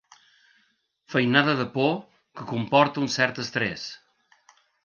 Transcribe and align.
Feinada 1.15 1.53
de 1.59 1.67
por 1.75 1.93
que 2.39 2.49
comporta 2.53 3.01
un 3.05 3.13
cert 3.19 3.43
estrés. 3.47 3.85